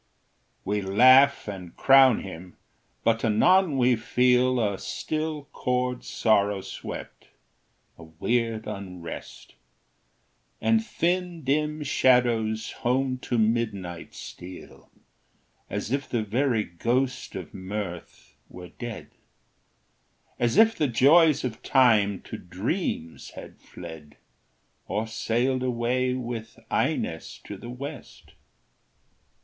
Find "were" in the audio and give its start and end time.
18.49-18.69